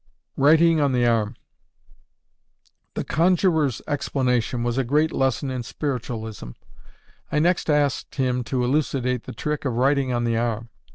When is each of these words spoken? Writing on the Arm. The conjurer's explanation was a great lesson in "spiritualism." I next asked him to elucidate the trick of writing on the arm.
Writing 0.35 0.81
on 0.81 0.93
the 0.93 1.05
Arm. 1.05 1.35
The 2.95 3.03
conjurer's 3.03 3.83
explanation 3.87 4.63
was 4.63 4.79
a 4.79 4.83
great 4.83 5.11
lesson 5.11 5.51
in 5.51 5.61
"spiritualism." 5.61 6.53
I 7.31 7.37
next 7.37 7.69
asked 7.69 8.15
him 8.15 8.43
to 8.45 8.63
elucidate 8.63 9.25
the 9.25 9.31
trick 9.33 9.63
of 9.63 9.73
writing 9.77 10.11
on 10.11 10.23
the 10.23 10.37
arm. 10.37 10.69